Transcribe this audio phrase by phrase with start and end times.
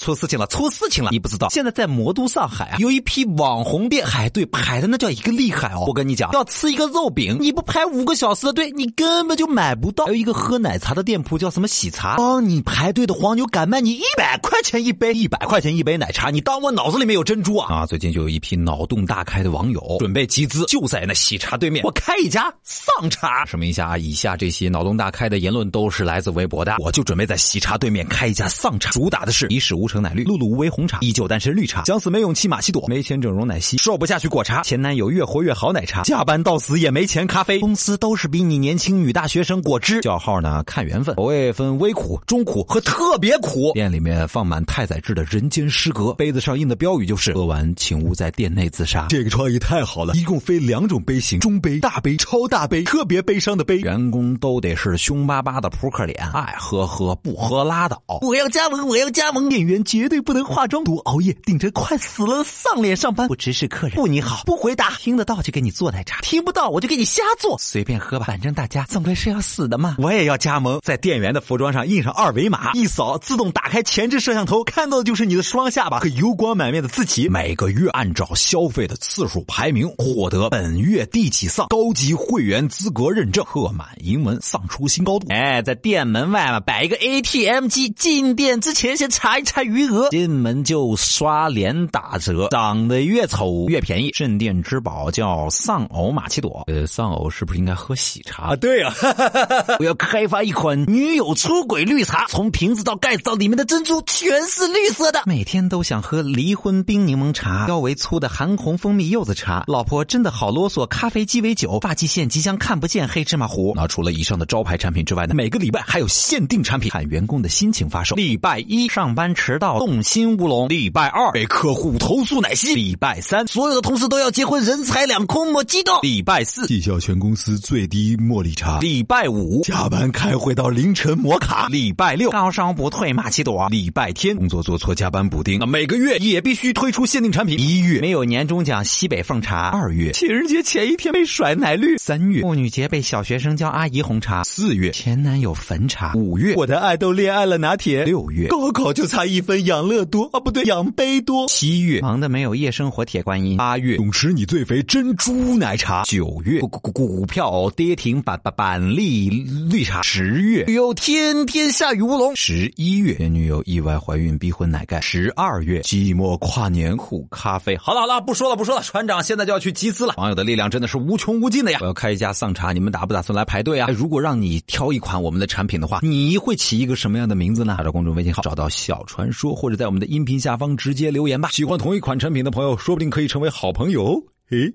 [0.00, 1.10] 出事情了，出事情了！
[1.12, 5.84] 你不知道，现在在魔都上海啊，有一批网红店排队排的那叫一个厉害哦。
[5.86, 10.06] 我跟你讲，要吃一个肉饼，你不排五个小时的队，你根本就买不到。
[10.06, 17.80] 还有一个喝奶茶的店铺叫什么喜茶，帮你排队的黄牛敢卖你一百块钱一杯，一百块钱一杯奶茶，你当我脑子里面有珍珠啊？
[17.80, 23.44] 啊，最近就有一批脑洞大开的网友准备集资，就在那喜茶对面，我开一家丧茶。
[23.44, 37.58] 说明一下啊，以下这些脑洞大开的言论都是来自微博的，我就准备在喜茶对面开一家丧茶，主打的是一事无成奶绿、露露无为红茶、依旧单身绿茶、想死没勇气马奇朵、没钱整容奶昔、瘦不下去果茶、前男友越活越好奶茶、加班到死也没钱咖啡。
[37.58, 40.00] 公司都是比你年轻女大学生果汁。
[40.00, 43.72] 叫号呢看缘分，口味分微苦、中苦和特别苦。
[43.74, 49.06] 店里面放满太宰治的人间失格，杯子上印的标语就是喝完请勿在店内自杀。
[49.08, 53.78] 这个创意太好了，一共分两种杯型：中杯、大杯、超大杯、特别悲伤的杯。
[53.78, 58.00] 员工都得是凶巴巴的扑克脸，爱喝喝，不喝拉倒。
[58.20, 59.48] 我要加盟，我要加盟。
[59.48, 69.96] 店员绝对不能化妆，多熬夜，顶着快死了的丧脸上班，不直视客人，不你好，不回答，听得到就给你做奶茶，听不到我就给你瞎做，随便喝吧，反正大家总归是要死的嘛。
[69.98, 77.28] 我也要加盟，在店员的服装上印上二维码，一扫自动打开前置摄像头，看到的就是你的双下巴和油光满面的自己。
[77.28, 85.26] 每个月按照消费的次数排名，获得本月第几丧高级会员资格认证，刻满英文丧出新高度。
[85.30, 94.10] 哎，在店门外嘛摆一个 ATM 机，进店之前先查一查余额，进门就刷脸打折，长得越丑越便宜。
[94.10, 98.56] 镇店之宝叫丧偶玛奇朵，呃，丧偶是不是应该喝喜茶啊？
[98.56, 98.92] 对啊，
[99.78, 105.22] 我要开发一款女友出轨绿茶，从瓶子到盖子到里面的珍珠全是绿色的。
[105.26, 109.64] 每天都想喝离婚冰柠檬茶，腰围粗的韩红蜂蜜柚子茶。
[109.66, 113.72] 老婆真的好啰嗦，咖啡鸡尾酒，发际线即将看不见黑芝麻糊。
[113.76, 118.16] 那除了以上的招牌产品之外呢，每个礼拜还有限定产品，看员工的心情发售。
[118.16, 126.00] 礼拜一上班迟到动心乌龙，礼拜二被客户投诉奶昔，礼拜三所有的同事都要结婚，人财两空莫激动。
[126.02, 128.78] 礼拜四绩效全公司最低茉莉茶。
[128.80, 131.68] 礼拜五加班开会到凌晨摩卡。
[131.68, 133.68] 礼拜六高烧不退马奇朵。
[133.68, 135.58] 礼拜天工作做错加班补丁。
[135.58, 137.58] 那每个月也必须推出限定产品。
[137.58, 139.68] 一月没有年终奖西北凤茶。
[139.68, 141.98] 二月情人节前一天被甩奶绿。
[141.98, 144.42] 三月妇女节被小学生叫阿姨红茶。
[144.42, 146.12] 四月前男友坟茶。
[146.14, 148.04] 五月我的爱豆恋爱了拿铁。
[148.04, 151.46] 六月高考就差一分养乐多啊不对养杯多。
[151.48, 153.56] 七月忙的没有夜生活铁观音。
[153.56, 156.02] 八月泳池你最肥珍珠奶茶。
[156.04, 159.28] 九月股股股票跌停板板板栗
[159.70, 160.02] 绿茶。
[160.02, 162.34] 十月有天天下雨乌龙。
[162.36, 165.00] 十一月前女友意外怀孕逼婚奶盖。
[165.00, 167.76] 十二月寂寞跨年苦咖啡。
[167.76, 170.14] 好了好了不说了不说了，船长现在就要去集资了。
[170.16, 171.78] 网友的力量真的是无穷无尽的呀！
[171.80, 173.88] 我要开一家丧茶，你们打不打算来排队啊？
[173.90, 177.76] 如果让你挑一款我们的产品的话，你会起一个什么样的名字呢？
[177.78, 181.48] 打着公众微信号找到小传说，或者在我们的音频下方直接留言吧。
[181.50, 184.22] 喜欢同一款产品的朋友，说不定可以成为好朋友。
[184.50, 184.74] 诶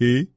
[0.00, 0.28] 诶。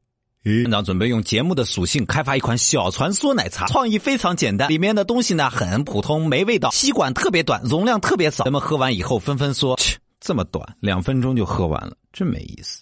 [0.64, 8.44] 团长准备用节目的属性开发一款小传说奶茶，创意非常简单，里面的东西呢很普通，没味道，吸管特别短，容量特别少。
[8.44, 12.82] 人们喝完以后纷纷说：“切，这么短，两分钟就喝完了，真没意思。”